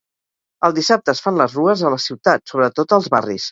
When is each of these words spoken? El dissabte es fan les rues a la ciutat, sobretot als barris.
El 0.69 0.73
dissabte 0.77 1.13
es 1.17 1.21
fan 1.27 1.37
les 1.43 1.53
rues 1.59 1.85
a 1.85 1.93
la 1.97 2.01
ciutat, 2.07 2.43
sobretot 2.55 2.99
als 3.01 3.15
barris. 3.19 3.49